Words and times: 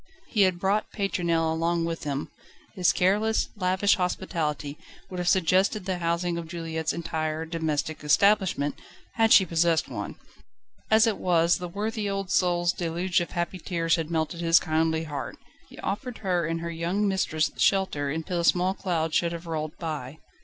He 0.29 0.41
had 0.41 0.57
brought 0.59 0.91
Pétronelle 0.91 1.53
along 1.53 1.85
with 1.85 2.05
him: 2.05 2.29
his 2.73 2.91
careless, 2.91 3.49
lavish 3.55 3.97
hospitality 3.97 4.75
would 5.11 5.19
have 5.19 5.27
suggested 5.29 5.85
the 5.85 5.99
housing 5.99 6.39
of 6.39 6.47
Juliette's 6.47 6.91
entire 6.91 7.45
domestic 7.45 8.03
establishment, 8.03 8.73
had 9.13 9.31
she 9.31 9.45
possessed 9.45 9.89
one. 9.89 10.15
As 10.89 11.05
it 11.05 11.17
was, 11.19 11.59
the 11.59 11.69
worthy 11.69 12.09
old 12.09 12.31
soul's 12.31 12.73
deluge 12.73 13.21
of 13.21 13.29
happy 13.33 13.59
tears 13.59 13.95
had 13.95 14.09
melted 14.09 14.41
his 14.41 14.57
kindly 14.57 15.03
heart. 15.03 15.37
He 15.69 15.77
offered 15.81 16.17
her 16.17 16.47
and 16.47 16.61
her 16.61 16.71
young 16.71 17.07
mistress 17.07 17.51
shelter, 17.57 18.09
until 18.09 18.39
the 18.39 18.43
small 18.43 18.73
cloud 18.73 19.13
should 19.13 19.33
have 19.33 19.45
rolled 19.45 19.77
by. 19.77 20.17